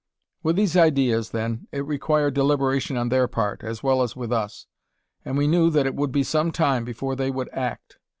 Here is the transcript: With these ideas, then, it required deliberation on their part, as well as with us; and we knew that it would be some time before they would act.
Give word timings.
With 0.41 0.55
these 0.55 0.75
ideas, 0.75 1.29
then, 1.29 1.67
it 1.71 1.85
required 1.85 2.33
deliberation 2.33 2.97
on 2.97 3.09
their 3.09 3.27
part, 3.27 3.63
as 3.63 3.83
well 3.83 4.01
as 4.01 4.15
with 4.15 4.31
us; 4.31 4.65
and 5.23 5.37
we 5.37 5.45
knew 5.45 5.69
that 5.69 5.85
it 5.85 5.93
would 5.93 6.11
be 6.11 6.23
some 6.23 6.51
time 6.51 6.83
before 6.83 7.15
they 7.15 7.29
would 7.29 7.49
act. 7.53 7.99